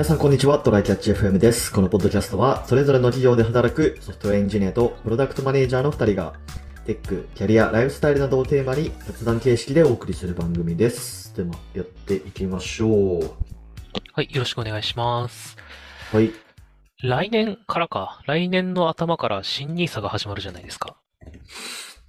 [0.00, 1.70] 皆さんこんにちは、トライキャッチ FM です。
[1.70, 6.32] このポッドキャストは、それぞれの企業で働くソフトウェアエンジニアとプロダクトマネージャーの2人が、
[6.86, 11.36] テック、キャリア、ライフスタイルなどをテーマに雑談形式でお送りする番組です。
[11.36, 13.30] では、やっていきましょう。
[14.14, 15.58] はい、よろしくお願いします。
[16.12, 16.32] はい。
[17.02, 20.96] 来年からか、来年の頭から新 NISA が始まるじゃないですか。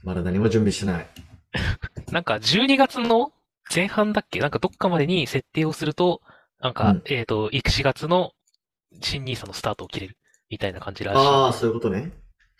[0.01, 1.07] まだ何も準備してない。
[2.13, 3.33] なんか12月の
[3.75, 4.39] 前半だっけ？
[4.39, 6.21] なんかどっかまでに設定をすると、
[6.61, 8.31] なんか、うんえっと、4月の
[9.01, 10.17] 新 NISA のスタートを切れる
[10.49, 11.19] みたいな感じらしい。
[11.19, 12.11] ああ、そういうことね。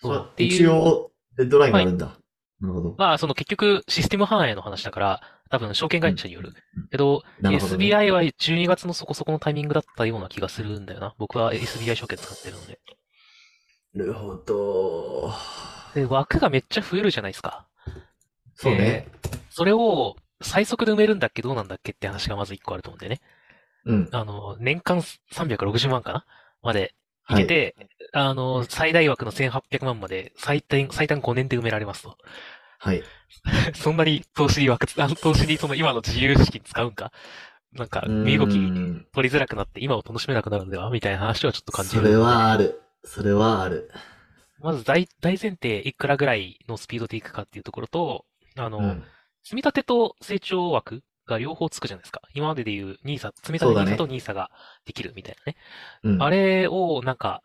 [0.01, 2.17] そうっていう一応、デッドラインがあるんだ。
[2.59, 2.95] なるほど。
[2.97, 6.53] まあ、その結局システム反映の話だから、多分証券会社による。
[6.89, 11.13] けど、なるほどね SBI は12月のそこそこのタイミングだったような気がするんだよな。
[11.17, 12.79] 僕は SBI 証券使ってるので。
[13.93, 15.33] なるほど。
[15.93, 17.67] で、枠がめっちゃ増えるじゃないですか。
[18.55, 19.07] そうね。
[19.49, 23.19] それを最速で埋めるんだっけどうなんだっけって話がまず一個あると思うんでね。
[23.85, 24.09] うん。
[24.11, 24.99] あの、年間
[25.33, 26.25] 360万かな？
[26.61, 26.93] まで
[27.29, 27.75] いけて、
[28.13, 32.17] あの、最大枠の1800万まで最短、最短5年で埋められますと。
[32.79, 33.03] はい。
[33.75, 37.11] そんなに投資に枠、あの投資にその今の自由資金使うんか？
[37.73, 40.89] なんか、身動きうん取りづらくなって今を楽しめなくなるんでは？
[40.89, 42.02] みたいな話はちょっと感じる。
[42.02, 42.81] それはある。
[43.03, 43.89] それはある。
[44.59, 48.25] まず大、大前提いくらぐらいのスピードでいくかっていうところと、
[48.57, 49.03] あの、うん。
[49.43, 52.21] 積み立てと成長枠が両方つくじゃないですか。
[52.33, 54.51] 今までで言う NISA、積み立て NISA と NISA が
[54.85, 55.57] できるみたいなね。
[56.03, 56.23] うん。
[56.23, 57.41] あれをなんか、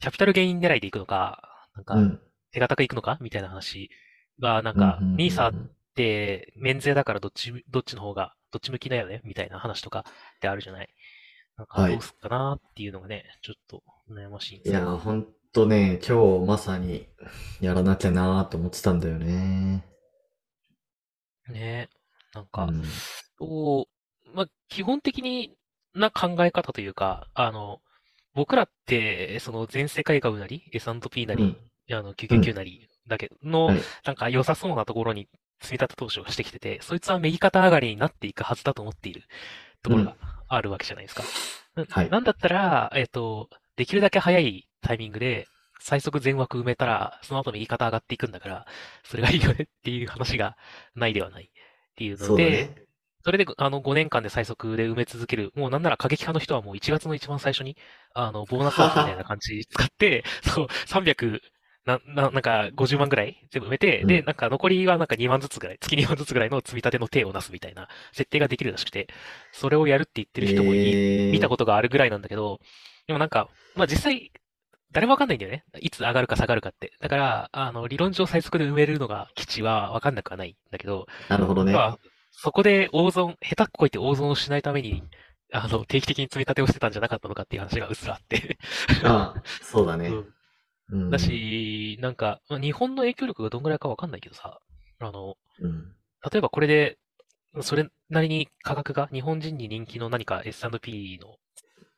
[0.00, 2.20] キャピタルゲイン狙いでいくのか、なんかう、ん。
[2.52, 3.90] 手堅くいくのかみたいな話
[4.40, 5.54] が、なんか、NISA っ
[5.94, 10.88] て免税だからどっち、どっちの方が、どっち向きだよねみたいな話とかってあるじゃない。
[11.56, 14.84] なんか、はいどうすっかなっていうのがね、ちょっと悩ましいんでいや。
[14.84, 17.06] ほんとね、今日まさに
[17.60, 19.84] やらなきゃなーと思ってたんだよね。
[21.48, 21.88] ね
[22.34, 22.82] なんうか、ん。
[23.38, 23.88] と、
[24.34, 25.56] まあ、基本的に
[25.94, 27.80] な考え方というか、あの、
[28.34, 31.56] 僕らって、その全世界株なり、S&P なり、
[31.90, 33.82] あの、999なり、だけの、はい。
[34.04, 35.28] なんか良さそうなところに
[35.60, 39.24] 積み立て投資をしてきてて、そいつは右肩上がりになっていくはずだと思っている
[39.82, 40.16] ところが
[40.48, 41.24] あるわけじゃないですか。
[41.74, 42.10] なはい。
[42.10, 45.48] なんだったら、えっと、できるだけ早いタイミングで、
[45.82, 48.66] 最速全枠埋めたら、その後右肩上がっていくんだから、
[49.02, 50.56] それがいいよねっていう話が
[50.94, 51.50] ないではない
[52.00, 52.74] っていうので、ね。
[53.22, 55.52] それで、あの、5年間で最速で埋め続ける。
[55.54, 57.76] もうなんなら過激派の人はもう1月の一番最初に、
[58.14, 61.40] あの、ボーナスアップみたいな感じ使って、 そう、300、
[61.84, 69.08] な、な、なんか50万ぐらい全部埋めて、で、うんなんか残りはなんか2万ずつぐらい、月2万ずつぐらいの積み立ての手をなすみたいな設定ができるらしくて、
[69.52, 72.60] それをやるって言ってる人もい、えー見たことがあるぐらいなんだけど、
[73.06, 74.32] でもなんか、まあ実際、
[74.92, 75.64] 誰もわかんないんだよね。
[75.80, 76.92] いつ上がるか下がるかって。
[77.00, 81.72] だから、あの、理論上最速で埋めるのが基地はわかんなくはないんだけど、なるほどね。
[81.72, 81.98] まあ、
[82.32, 85.02] そこで大損、下手っこいて大損をしないために、
[85.52, 88.58] あの、定期的に積み立てをしてたんじゃなかったのかっていう話がうっすらあって。
[89.04, 90.08] ああ、そうだね。
[90.08, 90.34] うん
[90.92, 94.58] うんだ、し、なんか、まあ日本の影響力がどんぐらいかわかんないけどさ、
[94.98, 95.94] あの、うん。
[96.32, 96.98] 例えばこれで、
[97.62, 101.36] それなりに価格が日本人に人気の何か S&P の、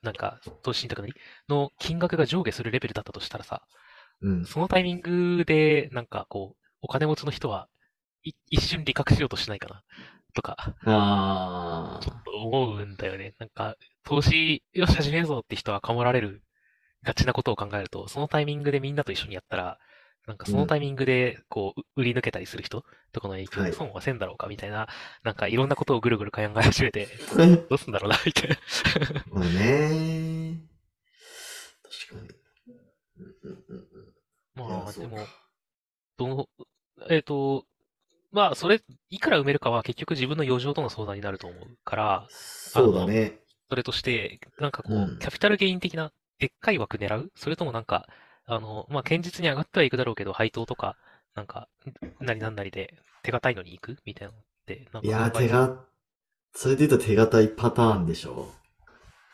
[0.02, 1.04] なんか、投資信託
[1.48, 3.62] の金額が上下するレベルだったとしたらさ、
[4.20, 4.44] うん。
[4.44, 7.68] そのタイミングで、なんかこう、お金持ちの人は、
[8.24, 9.82] い一瞬利確しようとしないかな、
[10.34, 13.34] とか、あちょっと思うんだよね。
[13.38, 16.42] なんか、投資、よし、始めるぞって人はかもられる、
[17.02, 19.78] がちなことを考えると、そのタイミングでみんなと一緒にやったら、
[20.26, 24.88] なんかそのタイミングで、こう、う売り抜けたりする人とかの影響はいで損はせんだろうかみたいな、
[25.24, 27.46] なんかいろんなことをぐるぐる考え始めて、あ。
[27.68, 28.56] どうすんだろうな、みたいな。
[29.30, 30.60] まあね。
[32.08, 32.42] 確かに。
[34.54, 35.26] まあ、でも、
[36.16, 36.48] どの、
[37.08, 37.66] えっと、
[38.30, 43.40] まあ、それ、いくら埋めるかは結局自分の余剰との相談になると思うから、そうだね。
[43.68, 47.32] それとして、なんかこう、うんキャピタルゲイン的なでっかい枠狙う？
[47.36, 48.08] それともなんか、
[48.46, 50.96] あの、まあ、堅実に上がってはいくだろうけど、配当とか、
[51.34, 51.68] なんか、
[52.20, 55.84] なりなんなりで手堅いのに行くみたいなのって、なんかいや手が、
[56.54, 58.48] それで言うと手堅いパターンでしょ。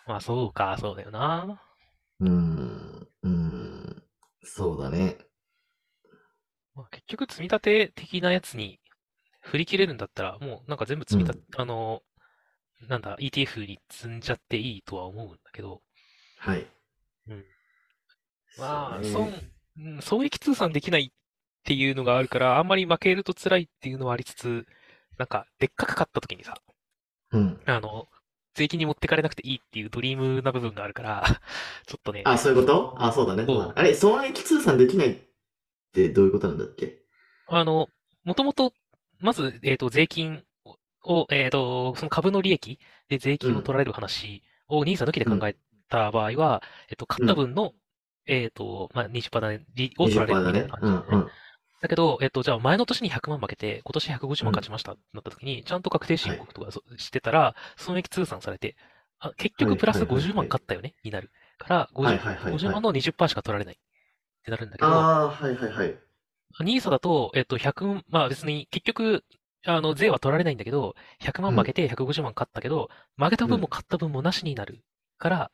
[0.07, 1.63] まあ、そうか、そうだよな。
[2.21, 3.09] うーん。
[3.23, 4.03] うーん。
[4.45, 5.19] そうだね。
[6.75, 8.81] まあ、結局、積み立て的なやつに
[9.43, 12.03] 振り切れるんだったら、もうなんか全部積み立て、あの、
[12.89, 15.83] なんだ、ETF に積んじゃっていいとは思うんだけど、
[16.39, 16.67] はい。
[17.29, 17.45] うん。
[18.59, 21.11] まあ、そう損ね、うん損益通算できないっ
[21.65, 24.67] ていうのがあるから、あんまり負けると辛いっていうのはありつつ、
[25.19, 26.55] なんか、でっかく勝った時にさ、
[27.33, 27.61] うん。
[27.67, 28.09] あの、
[28.55, 31.25] 税金に持ってかれなくていいっていうドリームな部分があるから、
[31.87, 32.95] ちょっとね、あ、そういうこと？
[32.99, 33.45] あ、そうだね。
[33.47, 33.73] そう。
[33.75, 35.17] あれ、損益通算できないっ
[35.93, 36.99] てどういうことなんだっけ？
[37.49, 37.89] あの、
[38.25, 38.73] もともと、
[39.21, 40.43] まず、えっと、税金
[41.05, 42.79] を、えっと、その株の利益
[43.09, 45.57] で税金を取られる話を NISA 抜きで考え
[45.89, 47.75] た場合は、えっと、買った分の、
[48.29, 50.81] えっと、まあ、20%だね、利を取られる20%だねみたいな。
[50.81, 51.31] 感じうんだよね。
[51.81, 58.77] だけど、えっと、じゃあ前の年に100万負けて、今年150万勝ちましたってなった時に、ちゃんと確定申告とかそしてたら、損益通算されて、
[59.21, 61.31] あ結局プラスはいはいはいはい50万勝ったよねになる。
[61.59, 63.79] から、50, はいはいはいはい50万の20%しか取られないっ
[64.45, 65.99] てなるんだけど、ああ、はいはいはい。
[66.61, 69.25] ニーサだと、えっと、100、まあ別に結局、
[69.67, 74.83] あの、税は取られないんだけど、100万負けて150万勝ったけど、負けた分も勝った分もなしになる
[75.19, 75.51] から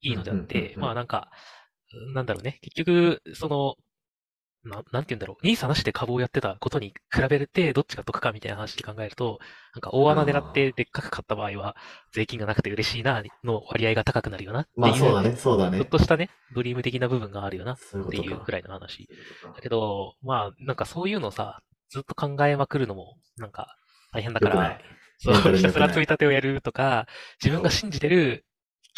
[0.00, 1.30] いいのであって、うんまあなんか、
[2.14, 2.58] なんだろうね。
[2.62, 3.76] 結局、その、
[4.64, 5.46] ななんて言うんだろう。
[5.46, 9.38] ニーサなしで株をやってたことに比べて、どっちが得かみたいな話で考えると、
[9.74, 11.76] なんか大穴狙ってでっかく買った場合は、
[12.12, 15.86] 税金がなくて嬉しいな、の割合が高くなるよなっていう、まあそうだね、そうだねちょっ。
[15.88, 17.78] としたね、ドリーム的な部分があるよなっ。
[18.10, 19.08] ていうくらいの話。
[19.54, 23.76] だけど、まあ、なんかそういうのさ、ずっと考えまくるのも、なんか
[24.12, 24.80] 大変だから。
[25.18, 27.06] そう、ひたすら積み立てをやるとか、
[27.42, 28.44] 自分が信じてる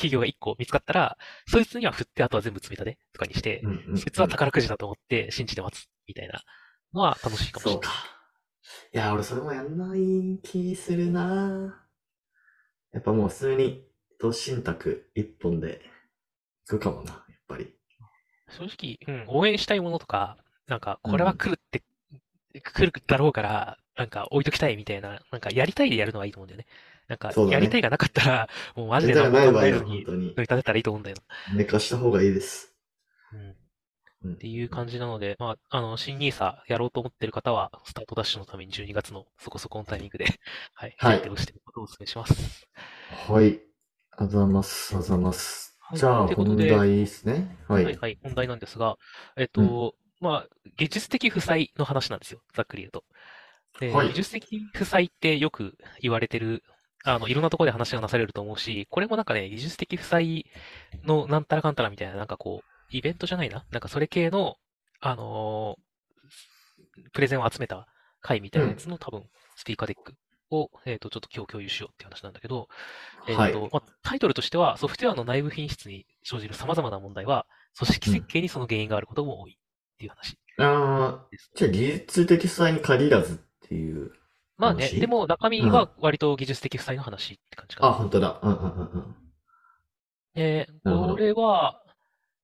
[0.01, 6.43] 企業が一個見つかったら、そいつには振って、あとは全部積み立てとかにして、うんうんうんそいつは宝くじだと思って信じて待つみたいな
[6.95, 7.73] のは楽しいかもしれない。
[7.75, 7.91] そうか。
[8.93, 11.87] いや、俺それもやんない気するな
[12.93, 13.85] やっぱもう普通に
[14.19, 15.81] 投資信託一本で
[16.67, 17.75] いくかもな、やっぱり。
[18.49, 21.83] 正直、うん、応援したいものとか、なんか、これは来るって、
[22.63, 26.67] 来るだろうから、なんか置いときたいみたいな、なんかやりたいでやるのがいいと思うんだよね。
[27.11, 31.17] なんかやりたいがなかったら、 もうマジで何も考えずに本当に乗り立てたらいいと思うんだよ。
[31.53, 32.73] 寝かした方がいいです。
[33.33, 33.41] うん。
[34.23, 40.27] うんっていう感じなので、まあ、あの、新ニーサやろうと思ってる方は、スタートダッシュのために12月のそこそこのタイミングで、
[40.75, 42.69] はい、はい設定をしていくことをお勧めします。
[43.27, 43.61] はい。
[44.11, 44.95] あざいます。
[44.95, 45.79] あざいます。
[45.81, 47.57] はいじゃあ、本題ですね。
[47.67, 47.85] はい。
[47.87, 48.99] はい、はい、本題なんですが、
[49.39, 53.05] えっと、まあ、技術的負債の話なんですよ、ざっくり言うと。
[53.79, 56.63] で、はい技術的負債ってよく言われてる、
[57.05, 60.47] あの、いろんなところで話がなされると思うし、これもなんかね、技術的負債
[61.05, 64.57] のなんたらかんたらみたいな、なんかこう、イベントじゃないな、なんかそれ系の、
[65.01, 65.91] あのー
[67.13, 67.87] プレゼンを集めた
[68.21, 69.25] 回みたいなやつの多分、
[69.57, 70.15] スピーカーデック
[70.51, 72.69] を、えっと、ちょっと今日共有しようっていう話なんだけど、
[73.29, 77.47] えっはいと、まあ、タイトルとしては、ソフトウェアの内部品質に生じる様々な問題は、
[77.79, 81.51] 組織設計にその原因があることも多いっていう話あーです。
[81.55, 83.37] じゃあ、技術的負債に限らずっ
[83.69, 84.13] ていう。
[84.61, 87.97] まあね、話でも中身は割と技術的負債の話って感じかあ、な。
[87.97, 88.39] 本当だ。
[88.43, 90.67] うんうんうんうん。
[91.11, 91.83] これは、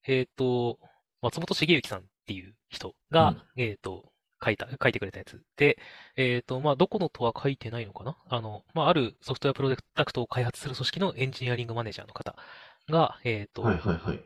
[0.06, 0.78] えっと、
[1.22, 4.12] 松本茂之さんっていう人が、えっと、
[4.44, 5.40] 書いた、書いてくれたやつ。
[5.56, 5.78] で、
[6.16, 8.16] えっと、まあ、どこのとは書いてないのかな？
[8.28, 12.36] あの、まあ、あるソフトウェアプロダクトを開発する組織のエンジニアリングマネージャーの方
[12.88, 14.20] が、えっと、はいはいはい。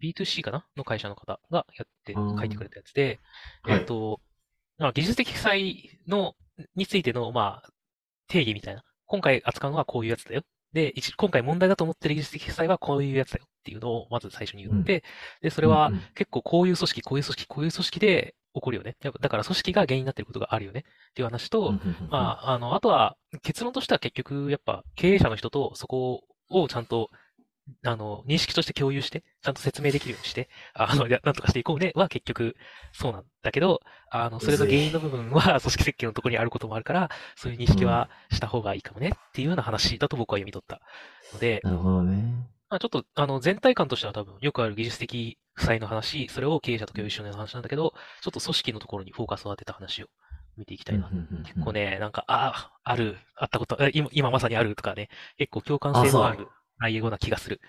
[0.00, 0.66] B2C かな？
[0.76, 3.20] の会社の方がやって、書いてくれたやつで、
[3.62, 4.20] はいえっと、
[4.78, 6.34] まあ、技術的負債の、
[6.74, 7.68] についての、まあ、
[8.28, 8.82] 定義みたいな。
[9.06, 10.42] 今回扱うのはこういうやつだよ。
[10.72, 15.04] で、一今回問題だと思ってる技術的負債はこういうやつだよっていうのをまず最初に言って、
[15.40, 18.96] で、それはうんうん結構こういう組織、こういう組織、こういう組織で起こるよね。
[19.00, 27.10] だから組織が原因になってることがあるよねっていう話と、うんうんうんうんまあ、あの、あとは、結論としては結局、やっぱ、経営者の人とそこをちゃんと、
[27.84, 32.56] あの、認識として共有して、ちゃんと説明できるようにして、あの、やなんとかしていこうね、は結局、
[32.92, 33.80] そうなんだけど、
[34.10, 40.80] あの、それの原因の部分は 組織設計のところにあることもあるから、そういう認識はした方がいいかもねっていうような話だと僕は読み取った
[41.32, 42.46] ので、なるほどね。
[42.68, 50.08] まあ、ちょっと、あの、全体感としては多分、よくある技術的負債の話、それを経営者と共有しようような話なんだけど、ちょっと組織のところにフォーカスを当てた話を
[50.56, 51.08] 見ていきたいな。
[51.44, 55.08] 結構ね、なんか、ああ、ある、あったこと、え今、今まさにあるとかね、
[55.38, 57.60] 結構共感性のある内容な気がする。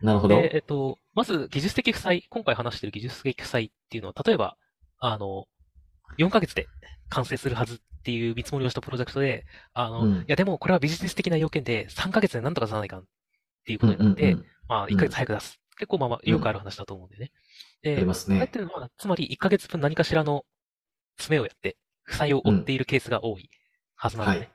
[0.00, 0.36] なるほど。
[0.36, 4.56] で、えっと、まず技術的負債、今回話している技術的負債っていうのは、例えば、
[4.98, 5.46] あの、
[6.18, 6.66] 4ヶ月で
[7.08, 13.02] 完成するはずっていう見積もりをしたプロジェクトで、あの、うんいやでもこれはビジネス的な要件で3ヶ月で何とか出さないかんっ
[13.66, 15.60] ていうことになって、うんうんうんまあ、1ヶ月早く出す。
[15.78, 17.32] 結構まあまあ、よくある話だと思うんだよね。
[17.82, 18.48] で、ありますねっ。
[18.48, 20.44] ていうのは、つまり1ヶ月分何かしらの
[21.16, 23.50] 詰めをやって、負債を負っているケースが多い
[23.94, 24.50] はずなんだね。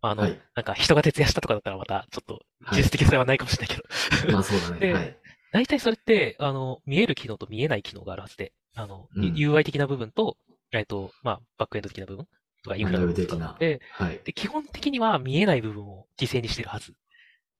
[0.00, 0.12] はい。
[0.12, 4.80] あの、はいなんか人が徹夜したとかだったらまた、ちょっと、はい技術的負債はないかもしれないけど、 まあそうだね。
[4.80, 5.16] ではい。
[5.52, 10.36] 大体それって、あの、見える機能と見えない機能があるはずで、あの、うん UI 的な部分と、
[10.72, 12.28] えっと、まあ、バックエンド的な部分
[12.62, 14.20] とかインフラの部分とかで、はい。
[14.24, 16.94] で、基本的には見えない部分を犠牲にしてるはず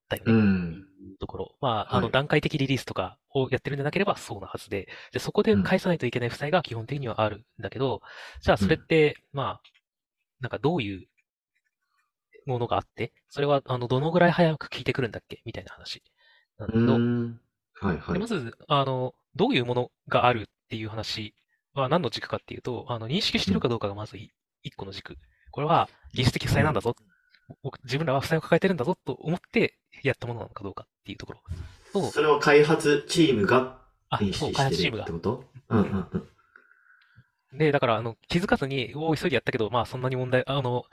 [0.08, 0.32] だよね。
[0.32, 0.84] うん。
[1.18, 1.54] ところ。
[1.60, 8.02] まあ、あの、はい段階的リリースとかをやってるんじゃなければそうなはずで、で、そこで返さないといけない負債が基本的にはあるんだけど、
[8.42, 9.62] じゃあそれって、まあ、
[10.40, 11.06] なんかどういう
[12.48, 15.40] ものがあって、それは、あの、どのぐらい早く効いてくるんだっけ？
[15.44, 16.02] みたいな話
[16.58, 17.40] なんだけうど、ん。
[17.80, 18.26] はいはいでま。
[18.26, 21.34] ず、あの、どういうものがあるっていう話
[21.74, 25.16] は何の軸かっていうと、あの、認識してるかどうかがまずい一個の軸。
[25.50, 26.96] これは技術的負債なんだぞ。
[27.62, 31.40] 僕自分らは負債を抱えてるんだぞと思ってやったものなのかどうかっていうところ
[31.94, 33.78] そうそれを開発チームが
[34.10, 36.08] あ、認識して開発チームがるってことうんうん
[37.52, 37.58] うん。
[37.58, 40.84] で、だから、あの、気づかずに、お急いでやったけど、まあ、そんなに問題、あの、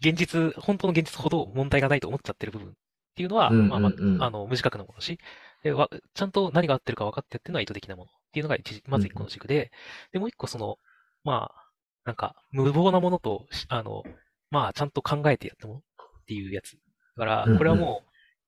[0.00, 2.72] 現実、本当の現実ほど問題がないと思っちゃってる部分っ
[3.16, 3.88] ていうのは、うんうんうんまあ、ま
[4.24, 5.18] あ、あの、無自覚なものだし、
[5.62, 9.70] で、わ、ちゃんと何が合ってるか分かってやってるのは意図的なものっていうのが一、まず一個の軸で、
[10.12, 10.78] で、もう一個その、
[11.24, 11.64] まあ、
[12.04, 14.02] なんか、無謀なものと、しあの、
[14.50, 15.82] まあ、ちゃんと考えてやったものっ
[16.26, 16.72] ていうやつ。
[16.72, 16.78] だ
[17.16, 18.02] からうんうん、これはも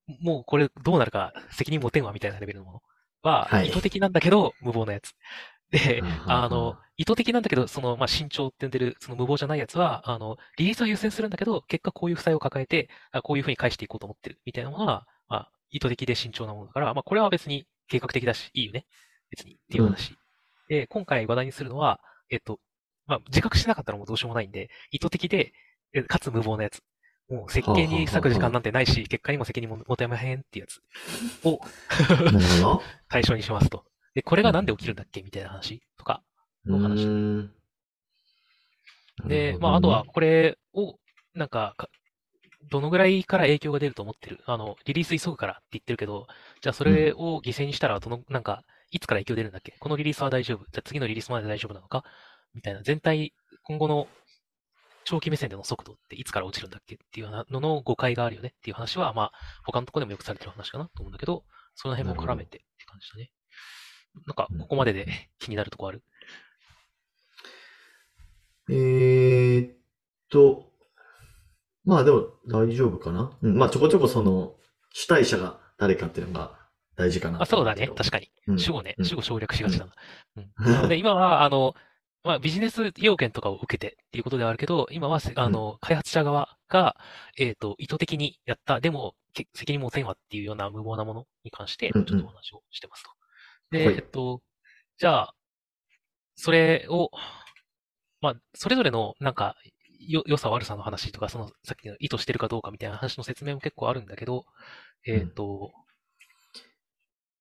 [0.08, 2.82] う、もうこれどうなるか責任持てんわみたいなレベルのもの
[3.22, 5.14] はは、い意図的なんだけど、無謀なやつ。
[5.72, 18.86] でうんうんうん、あの、意図的なんだけど、その、まあ、慎重って呼んでる、その無謀じゃないやつは、あの、リリースは優先するんだけど、結果こういう負債を抱えて、あこういうふうに返していこうと思ってる、みたいなものは、まあ、意図的で慎重なものだから、まあ、これは別に計画的だし、いいよね。
[19.30, 20.14] 別に、っていう話。
[20.68, 22.00] で、今回話題にするのは、
[22.30, 22.60] えっと、
[23.06, 25.52] まあ、自覚しなかったらもうどうしようもないんで、意図的で、
[25.94, 26.82] えかつ無謀なやつ。
[27.28, 30.80] もう設計に割く時間なんてないし、結果にも責任も持てまへんってやつ
[31.44, 31.60] を。
[33.08, 33.84] 対象にしますと。
[34.14, 35.22] で、これがなんで起きるんだっけ？
[35.22, 35.82] みたいな話？
[35.96, 36.22] とか、
[36.66, 37.06] の話。
[39.26, 40.98] で、まあ、あとは、これを、
[41.34, 41.88] なんかか、
[42.70, 44.40] どのぐらいから影響が出ると思ってる？
[44.46, 46.26] あの、リリース急ぐからって言ってるけど、
[46.60, 49.74] じゃあそれを犠牲にしたら、どの、なんか、いつから影響出るんだっけ？
[49.80, 50.64] このリリースは大丈夫？
[50.70, 52.04] じゃあ次のリリースまで大丈夫なのか？
[52.54, 54.08] みたいな、全体、今後の
[55.04, 56.96] 長期目線での速度っていつから落ちるんだっけ？
[56.96, 58.50] っていうようなのの誤解があるよね？
[58.50, 59.32] っていう話は、まあ、
[59.64, 63.30] 他のところでもよくされてる話かなと思うんだけど、その辺も絡めてって感じだね。
[64.26, 65.06] なんか、ここまでで
[65.38, 66.02] 気になるとこある？
[68.70, 69.76] えーっ
[70.30, 70.70] と、
[71.84, 73.36] まあでも大丈夫かな。
[73.42, 74.56] うん、まあちょこちょこその
[74.92, 76.58] 主体者が誰かっていうのが
[76.96, 77.88] 大事かなあ、そうだね。
[77.88, 78.30] 確かに。
[78.46, 78.94] うん主語ね。
[78.98, 79.92] うん主語省略しがちだな。
[80.36, 80.72] うんうん。
[80.72, 81.74] なので、今は、あの、
[82.24, 86.96] まあ、ビジネス要件とかを受けてっていうことではあるけど、今はせ、あの、開発者側が、
[87.36, 93.10] えっと、意図的にやった、でも、け責任もせんわっていうような無謀なものに関して、ちょっとお話をしてますと。
[93.72, 94.42] で、はいえっと、
[94.98, 95.34] じゃあ、
[96.36, 97.10] それを、
[98.20, 99.56] まあ、それぞれの、なんか、
[100.06, 104.44] よ、良さ悪さの話とか、その、さっきの意図してるかどうかみたいな話の説明も結構あるんだけど、
[105.06, 105.72] えっと、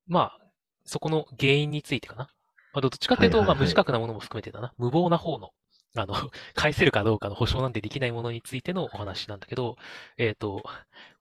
[0.07, 0.39] まあ、
[0.85, 2.29] そこの原因についてかな。
[2.73, 4.73] まあ、どっちかっていうと、はいはいはいまあ、無自覚なものも含めてだな。
[4.77, 5.49] 無謀な方の、
[5.95, 6.13] あの、
[6.55, 9.75] 返せるかどうかの保証なんてできないものについてのお話なんだけど、
[10.17, 10.63] えっと、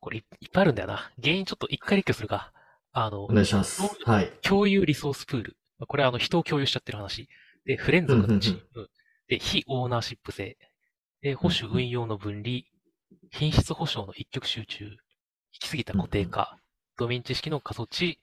[0.00, 1.10] これいいっぱいあるんだよな。
[1.20, 2.52] 原因ちょっと一回列挙するか。
[2.92, 3.82] あのお、願いします。
[4.04, 4.32] はい。
[4.42, 5.56] 共有リソースプール。
[5.78, 7.28] まあこれはあの人を共有しちゃってる話。
[7.64, 8.88] で、不連続のチーム。
[9.28, 10.56] で、非オーナーシップ性。
[11.22, 12.62] で、保守運用の分離。
[13.30, 14.84] 品質保証の一極集中。
[14.84, 14.96] 行
[15.60, 16.58] き過ぎた固定化。
[16.98, 18.18] ドメイン知識の過疎地。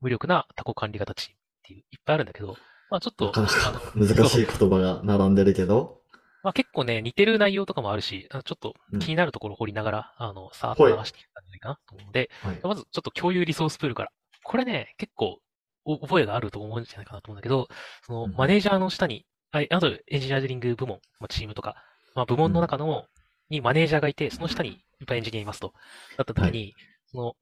[0.00, 2.56] 無力なタコ管理型チームっていう、いっぱいあるんだけど、
[2.90, 3.32] まあちょっと、
[3.96, 6.00] 難しい言葉が並んでるけど。
[6.46, 12.60] まあ結構ね、似てる内容とかもあるし、ちょっとうん気になるところを掘りながら、あの、さーっと流していったんじゃないかなと思うので、はい。
[12.62, 14.12] まずちょっと共有リソースプールから。
[14.44, 15.40] これね、結構
[15.84, 17.66] お覚えがあると思うんじゃないかなと思うんだけど、
[18.06, 21.82] そのうんマネージャーの下に、はい、あとエンジニアリング部門、まあ、チームとか、
[22.14, 23.06] まあ、部門の中の、
[23.50, 25.72] にマネージャーがいて、その下にいっぱいエンジニアいますと。
[26.16, 26.74] だった時に、
[27.06, 27.34] その、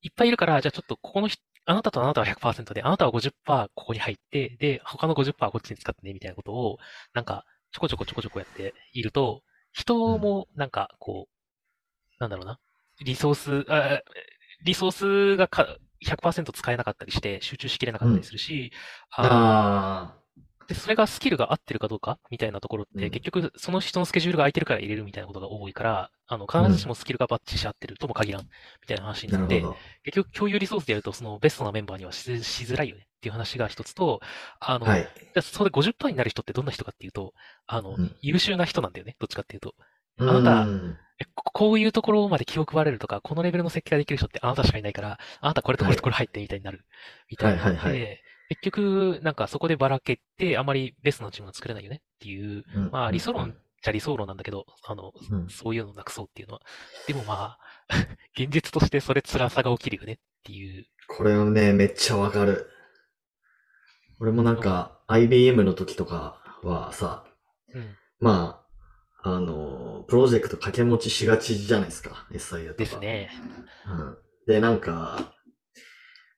[0.00, 6.78] いっぱいいるから、じゃあちょっとここの人、あなたとあなたは100%で、あなたは50%ここに入って、で、他の50%はこっちに使ってね、みたいなことを、
[7.12, 11.34] なんか、ちょこちょこちょこちょこやっていると、人も、なんか、こう、
[12.20, 12.60] なんだろうな、
[13.04, 14.02] リソース、あ
[14.64, 18.72] リソースがか100%使えなかったりして、集中しきれなかったりするし、
[19.16, 20.18] ああ
[20.68, 23.10] で、それがスキルが合ってるかどうかみたいなところって、うん。
[23.10, 28.48] 結局、その人のスケジュールが空いてるから入れるみたいなことが多いから、あの、必ずしもスキルがバッチし合ってるとも限らん、み
[28.86, 29.84] たいな話あ、になってなるほ、ど。
[30.04, 34.20] 結局共有リソースでやると、そのベストなメンバーにはししづらいよねっていう話が一つと、
[34.60, 35.08] あの、はい。
[35.42, 37.34] それ50%になる人ってどんな人かっていうと、
[37.66, 39.16] あの、うん優秀な人なんだよね。
[39.18, 39.74] どっちかっていうと。
[40.20, 40.66] あなた
[41.20, 46.84] えここういうところまで気を配れるとか、このレベルの設計ができる人ってあなたしかいないから、あなたこれとこれとこれ入ってみたいになる。
[47.28, 48.08] みたいなはいはいは
[48.48, 56.62] 結局、なんかそこでばらけて、あまりベストなチームが作れないよねっていう、まあ理想論じゃ理想論なんだけど、あの、うんそういうのをなくそうっていうのは。
[57.06, 57.58] でもまあ、
[58.36, 60.86] 現実としてそれ辛さが起きるよねっていう。
[61.08, 62.70] これはね、めっちゃわかる。
[64.20, 67.24] 俺もなんか、IBM の時とかはさ、
[67.74, 67.96] うん。
[68.20, 68.64] ま
[69.22, 72.78] あ、あの、プロジェクト掛け持ちしがちじゃないですか、SIA とか。
[72.78, 73.30] ですね。
[73.86, 74.16] うん。
[74.46, 75.32] で、なんか、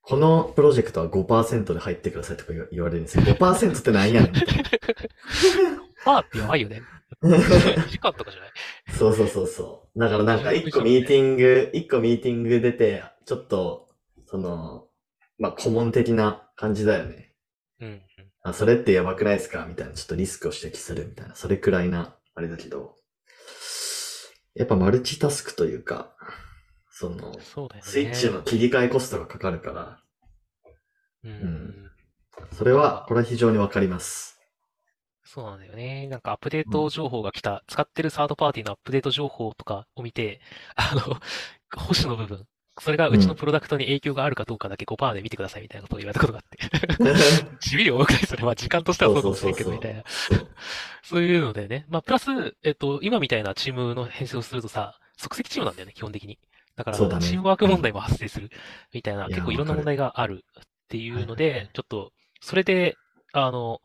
[0.03, 3.23] このプロジェクトは5%で入ってくださいとか言われるんですよ。
[3.25, 4.65] 5%ってなんやねんみたいな。
[6.05, 6.83] パーってやばいよね。
[7.23, 8.51] 2 時間とかじゃない？
[8.99, 9.99] そうそうそうそう。
[9.99, 13.89] だからなんか一個ミーティング、一個ミーティング出て、ちょっと、
[14.27, 14.89] その、
[15.39, 17.30] まあ、顧問的な感じだよね。
[17.81, 18.03] うんうん。
[18.43, 19.67] あ、それってやばくないですか？
[19.67, 22.97] みたいな、ちょっとリスクを指摘するみたいな、それくらいな、あれだけど、
[24.55, 26.15] やっぱマルチタスクというか、
[26.91, 27.91] その、そうだよね。
[27.91, 30.01] スイッチの切り替えコストがかかるから、
[31.25, 31.33] うん。
[31.33, 31.91] ん
[32.53, 34.41] それは、これは非常にわかります。
[35.23, 36.09] そうなんだよね。
[36.09, 40.41] なんかアップデート情報が来た、使ってるサードパーティーのアップデート情報とかを見て、
[40.75, 41.01] あの、
[41.77, 42.47] 保守の部分、
[42.79, 46.59] それがうちのプロダクトに影響があるかどうかだけ5%で見てくださいみたいなことを言われたことがあって。
[47.61, 50.05] 地味に多くないそれは時間としてはそうかもしれんけど、みたいな。
[51.03, 51.87] そういうのでね。
[51.89, 56.39] まあ、プラス、えっと、今みたいなチームの編成をするとさ、即席チームなんだよね、基本的に。
[56.77, 58.51] だから、チームワーク問題も発生する、
[58.93, 62.97] みたいな、結構いろんな問題があるっていうのでい、ちょっと、それで、
[63.33, 63.81] あの、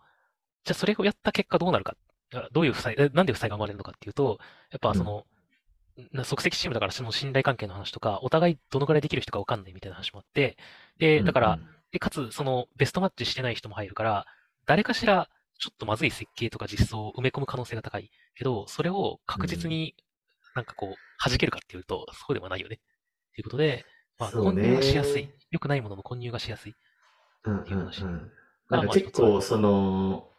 [0.63, 1.95] じゃあそれをやった結果どうなるか。
[2.33, 4.39] あどういう負債、えなんで負債が生まれるのかっていうと、
[4.71, 5.23] やっぱその、な
[6.23, 10.57] 即席チームだからその信頼関係の話とか、お互いどのくらいできる人かわかんないみたいな話もあって、
[10.97, 11.59] で、だから、
[11.91, 14.25] で、かつ、その、ベストマッチしてない人も入るから、
[14.65, 19.95] 誰かしら、ちょっとまずい設計とか実装を埋め込む可能性が高いけど、それを確実に
[20.55, 22.79] なんかこう、弾けるかっていうと、そうでもないよね。
[23.35, 23.85] ということで、
[24.17, 25.29] まあ、混入がしやすい。
[25.51, 26.75] 良くないものの混入がしやすい。
[27.43, 28.31] うんっていう話うんうん
[28.69, 30.29] がなんか結構、その、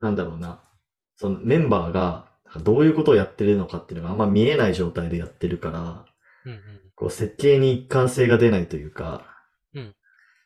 [0.00, 0.60] なんだろうな、
[1.16, 6.04] そのメンバーがどういうことをやってるのかっていうのがあんま見えない状態でやってるから、
[6.44, 6.60] うんうん。
[6.94, 9.26] こう設計に一貫性が出ないというか、
[9.74, 9.94] うん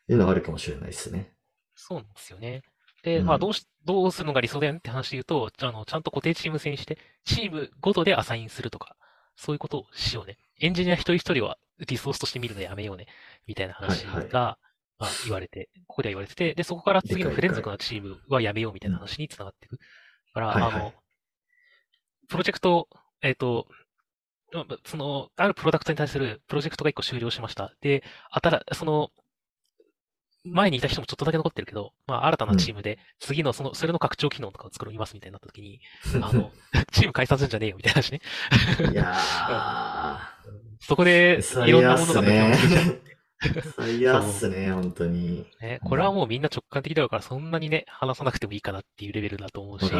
[0.09, 1.33] いうのはあるかもしれないですね。
[1.75, 2.61] そうなんですよね。
[3.03, 8.95] で、うんまあ、どうし、どうするのが理想だよねって話で言うと、あの、ちゃんと固定チーム制にして、チームごとでアサインするとか、
[9.35, 10.37] そういうことをしようね。
[10.59, 13.07] エンジニア一人一人はリソースとして見るのやめようね。
[13.45, 14.57] みたいな話が、はいはいま
[15.07, 19.77] あ、言われて、ここでは言われてて、で、そこから次の不連続なチームはやめようみたいな話につながっていく。
[19.77, 19.81] だ
[20.33, 20.93] から、はいはいあの、
[22.27, 22.87] プロジェクト、
[23.21, 23.67] えっ、と、
[24.53, 27.73] まあその、あるプロダクトに対するプロジェクトが一個終了しました。
[27.81, 29.09] で、あたら、その、
[30.45, 35.81] 前にいた人もちょっとだけ残ってるけど、まあ、新たなチームで、次のその、それの拡張機能とかを作りますみたいになった時に、
[36.21, 36.51] あの、
[36.91, 38.21] チーム解散するんじゃねえよみたいな話ね。
[38.91, 39.15] いや
[40.79, 43.01] そこでー、、いろんなものが抜け落ちちゃう
[43.75, 45.45] 最悪っすね、本当に。
[45.61, 45.79] ね。
[45.83, 49.91] これはもうみんな直感的だから、そんなにね、話さなくてもいいかなっていうレベルだと思うし。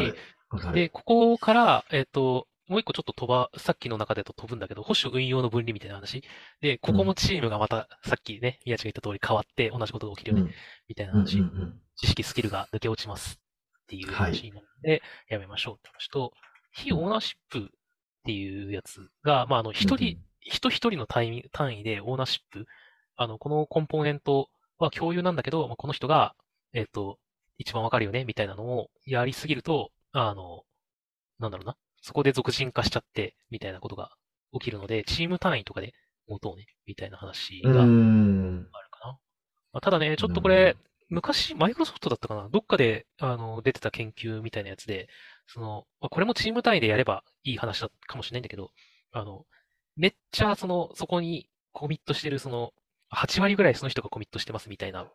[0.72, 6.22] で、ここから、えっ、と、もう一個ちょっと飛ば、さっきの中でと飛ぶんだけど、保守運用の分離みたいな話。
[6.60, 10.54] で、ここもチームがまた、さっきね、宮地が言った通り変わって同じことが起きるよね、
[10.88, 11.38] みたいなうんうん話。
[11.38, 13.40] うん知識、スキルが抜け落ちます
[13.82, 16.32] っていう話になるので、やめましょうって話と、
[16.70, 17.68] 非オーナーシップっ
[18.24, 22.66] ていうやつが、まあ、あの、一人、人一人の単位単位でオーナーシップ、
[23.18, 26.34] あの、このコンポーネントは共有なんだけど、まあ、この人が、
[26.72, 27.18] えっ、と、
[27.58, 30.62] 一番わかるよね、みたいなのをやりすぎると、あの、
[31.40, 34.12] なんだろうな、そこで俗人化しちゃって、みたいなことが
[34.52, 35.92] 起きるので、チーム単位とかで
[36.28, 38.68] 持とうね、みたいな話うがあるん。
[38.70, 39.12] かな。
[39.72, 40.76] まあ、ただね、ちょっとこれ、
[41.08, 42.48] 昔、マイクロソフトだったかな？
[42.50, 45.08] どっかで、あの、出てた研究みたいなやつで、
[45.46, 48.70] その、まあこれもチーム単位でやればいい話だかもしれないんだけど、
[49.10, 49.46] あの、
[49.96, 52.72] めっちゃ、その、そこにコミットしてる、その、
[53.14, 55.06] 8割ぐらいその人がコミットしてますみたいな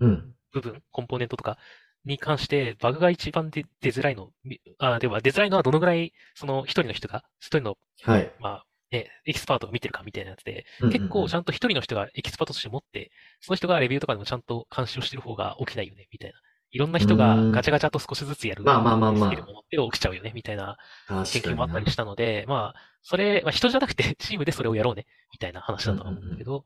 [0.00, 0.34] うん。
[0.52, 1.58] 部分、コンポーネントとか
[2.04, 8.32] に関して、バグが一番出出づらいの、みあ、では出づらいのはどのぐらい、その、一人の人が、一人の、はい。
[8.40, 16.38] まあ、ね、エキスパートが見てるかみたいなやつで、うんうんうん結構ちゃんと一人の人がエキスパートとして持って、その人がレビューとかでもちゃんと監視をしてる方が起きないよね、みたいな。
[16.70, 18.64] いろんな人がうんガチャガチャと少しずつやる。
[18.64, 20.76] まあまあまあまあスキルも持って起きちゃうよね、みたいな
[21.08, 26.64] 研究もあったりしたので、まあ、それ、まあ人じゃなくてチームでそれをやろうね、みたいな話だとは思うんだけど、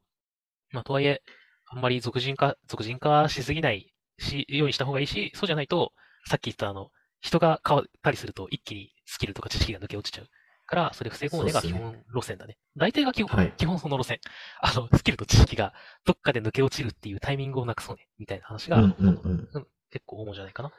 [0.70, 1.22] まあとはいえ、
[1.66, 5.92] あんまり俗人化、俗人化しすぎないし、ようにした方がいいし、そうじゃないと、
[6.26, 10.26] さっき言ったあの、人が変わったりすると一気にスキルとか知識が抜け落ちちゃう。
[10.66, 12.59] から、それ防ごうねが基本路線だね。
[12.76, 14.18] 大体が基本、はい基本その路線。
[14.61, 15.72] あの、スキルと知識が
[16.05, 19.48] どっかで抜け落ちるっていうタイミングをなくそうね、みたいな話が、うんうんうん。
[19.52, 20.68] うん結構主じゃないかな。
[20.68, 20.72] っ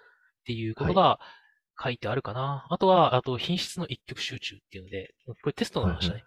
[0.45, 1.19] ていうことが
[1.81, 2.67] 書いてあるかな。
[2.69, 6.23] あとは、あと品質の一極集中っていうので、これテストの話だね。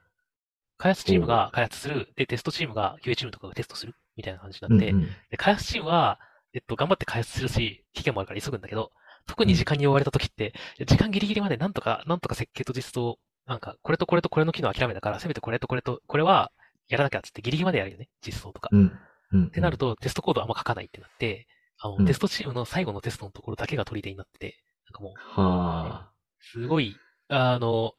[0.80, 3.94] 開発チームが開発する、で、テストチームが QA チームとかがテストする。
[4.16, 5.08] みたいな感じになって、うんうん。
[5.30, 6.18] で、開発チームは、
[6.54, 8.90] えっと、頑張って開発するし、期限もあるから急ぐんだけど、
[9.26, 10.54] 特に時間に追われた時って、
[10.86, 16.50] 時間ギリギリまでなんとか、なんとか設計と実装、なんか、これとこれとこれの機能諦めたから、せめてこれとこれと、これは
[16.88, 18.70] やらなきゃっつってギリギリまでやるよね、実装とか。
[18.72, 18.98] うん。
[19.32, 19.44] うん。
[19.48, 21.46] ってなると、テストコードあんま書かないってなって、
[21.78, 22.06] あの、うん。
[22.06, 26.96] テストチームの最後のテストのところだけが取り手になってて、なんかもう、はすごい、
[27.28, 27.92] あの、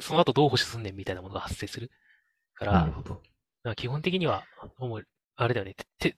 [0.00, 1.90] その後どう保守すんねんみたいなものが発生する
[2.56, 3.22] からる、ほど。
[3.62, 4.44] まあ基本的には、
[4.78, 6.16] もう、あれだよね、テ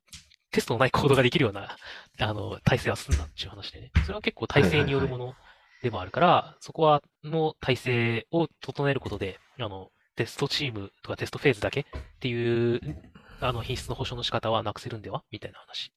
[0.50, 1.76] テストのないコードができるような、
[2.20, 3.90] あの、体制はすんなっていう話でね。
[4.04, 5.34] それは結構体制によるもの
[5.82, 11.84] でもあるから、そこは、の体制を整えることで、あの、テストチームとかテストフェーズだけっ
[12.18, 15.22] ていう、あの、品質の保証の仕方はなくせるんでは？
[15.30, 15.92] みたいな話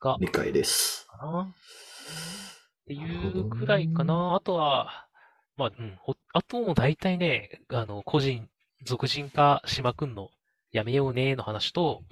[0.00, 1.06] が、理解です。
[1.06, 1.42] かな。
[1.42, 4.34] っていうくらいかな。
[4.34, 5.06] あとは、
[5.56, 8.48] まあ、うん、ほあとも大体ね、あの、個人、
[8.84, 10.30] 俗人化しまくんの
[10.72, 12.02] やめようねの話と、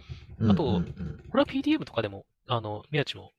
[0.49, 0.75] あとうんうん。
[0.75, 3.33] うんこれは PDM とかでもあの、宮地も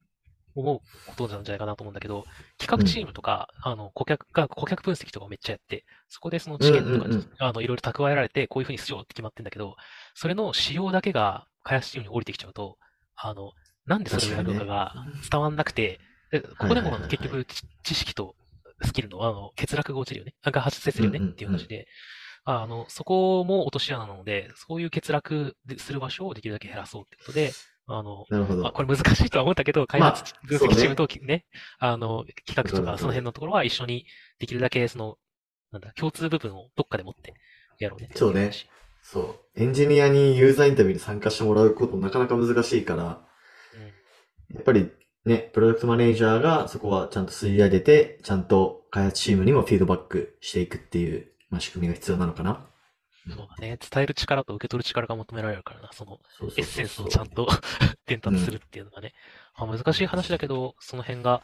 [0.56, 2.26] 思うことなんじゃないかなと思うんだけど、
[2.58, 7.30] 企画チームとか、あの、顧客が、顧客分析とかをめっちゃやって、そこでその知見とか、うんうんうん。
[7.40, 9.76] あの、いろいろ蓄えられて、こういうふうにしようって決まってんだけど、
[10.14, 12.78] それの仕様だけが開発チームに降りてきちゃうと、
[13.16, 13.52] あの、
[13.86, 14.94] なんでそれをやるのかが
[15.30, 16.00] 伝わんなくて、
[16.32, 18.36] でここでも結局知知識と
[18.82, 20.34] スキルの、あの、欠落が落ちるよね。
[20.44, 21.88] が発生するよねうんうんうんっていう話で、
[22.46, 27.52] あの、そこも落とし穴なので、そういう欠落する場所をできるだけ減らそうってことで、
[27.88, 28.64] あの、なるほど。
[28.64, 31.46] まあ、これ難しいとは思ったけど、開発分析チームとね、
[31.80, 34.06] あの、企画とかその辺のところは一緒に
[34.40, 35.18] できるだけその、
[35.72, 37.34] なんだ、共通部分をどっかで持って
[37.80, 38.10] やろうね。
[38.16, 38.52] そうね
[39.02, 39.62] そう。
[39.62, 43.04] エンジニアにユーザーインタビューに参加してもらうことなかなか難しいから、
[43.76, 44.56] うん。
[44.56, 44.92] やっぱり
[45.26, 52.66] ね、プロダクトマネージャーがそこはちゃんと吸い上げて、ちゃんと開発チームにもフィードバックしていくっていう、まあ、仕組みが必要なのかな。
[53.30, 53.78] そうだね。
[53.80, 56.20] 伝える力と受け取る力が求められるからな、その
[56.58, 57.48] エッセンスをちゃんと
[58.08, 59.14] 伝達するっていうのがね。
[59.56, 61.44] まあ、難しい話だけど、その辺が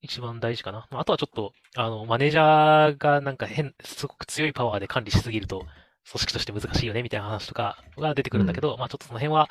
[0.00, 0.88] 一番大事かな。
[0.90, 9.50] まああとはちょっと、あの、マネージャーがなんか変、すごく強いパワーで管理しすぎると、組織として難しいよね、みたいな話とかが出てくるんだけど、まあちょっとその辺は、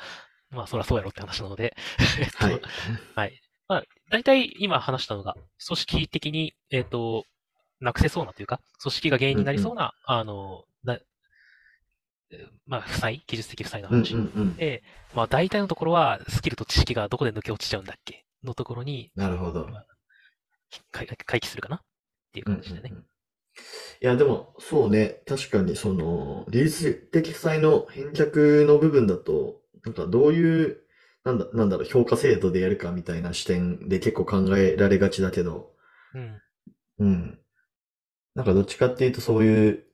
[0.50, 1.76] まあそりゃそうやろって話なので、
[2.18, 2.60] えっとはい。
[3.14, 3.40] はい。
[3.68, 5.34] まあ、大体今話したのが、
[5.66, 7.24] 組織的に、えっ、と、
[7.84, 10.94] なくせそうなというか、組織が原因になりそうな、あの、な、
[12.30, 14.14] えーまあ、負債、技術的負債のうんうん話。
[14.14, 14.56] うん。
[14.56, 14.82] で、
[15.14, 18.24] まあ、大体のところは、スキルと知識がどこで抜け落ちちゃうんだっけ？
[18.42, 19.68] のところに、なるほど。
[20.90, 21.76] 回回帰するかな？
[21.76, 21.80] っ
[22.32, 22.92] ていう感じでねうん。
[22.92, 23.04] うんうん
[24.00, 25.22] いや、でも、そうね。
[25.26, 30.78] 確かに、その、技術的負債の返却の部分だと、なんかどういう、
[31.22, 35.72] なんだ、なんだろう、評価制度でやるかみたいな視点で結構考えられがちだけど、
[36.14, 36.42] うん。
[36.98, 37.38] うん。
[38.34, 39.84] なんかどっちかっていうとそういう、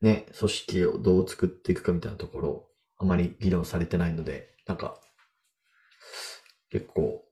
[0.00, 4.98] ね、組織をどう作っていくかみたいなところ、あまり議論されてないので、なんか、
[6.70, 7.24] 結構、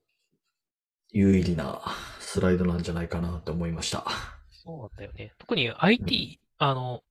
[1.09, 1.81] 有意義な
[2.19, 4.05] スライドなんじゃないかなと思いました。
[4.63, 5.33] そうだよね。
[5.39, 7.01] 特に IT、あの、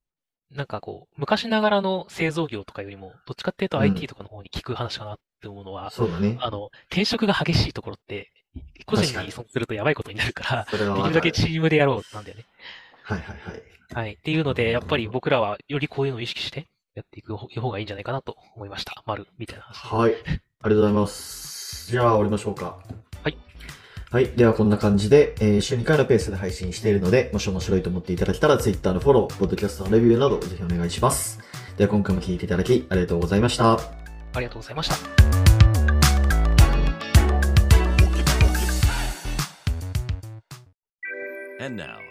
[0.49, 6.37] なんかこう、昔ながらの製造業とかよりも、どっちかっていうとうん IT とかの方に聞く話かなって思うのは、そうだね。
[6.39, 8.31] あの、転職が激しいところって、
[8.85, 12.45] 個人に依存するとやばいことになるから、できるだけチームでやろうなんだよね。
[13.11, 13.63] はいはいはい。
[13.93, 14.13] はい。
[14.13, 19.03] っていうので、やっぱり僕らはよりこういうのを意識してやっていく方がいいんじゃないかなと思いました。
[19.05, 19.93] 丸、みたいな話。
[19.93, 20.13] はい。
[20.13, 21.91] ありがとうございます。
[21.91, 22.79] じゃあ終わりましょうか。
[23.23, 23.37] はい。
[24.11, 24.27] はい。
[24.27, 31.39] ではこんな感じで、えー週2回のペースで配信しているので、もし面白いと思っていただけたら Twitter のフォロー、ポッドキャストのレビューなどぜひお願いします。
[31.77, 33.73] では今回も聞いていただきありがとうございました。
[33.73, 35.21] ありがとうございました。
[41.61, 42.10] And now,